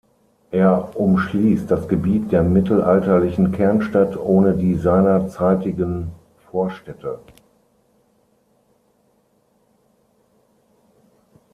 Er 0.49 0.99
umschließt 0.99 1.69
das 1.69 1.87
Gebiet 1.87 2.31
der 2.31 2.41
mittelalterlichen 2.41 3.51
Kernstadt 3.51 4.17
ohne 4.17 4.57
die 4.57 4.73
seinerzeitigen 4.73 6.11
Vorstädte. 6.49 7.19